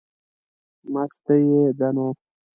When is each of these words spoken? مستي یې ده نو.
مستي 0.93 1.37
یې 1.51 1.63
ده 1.79 1.89
نو. 1.95 2.07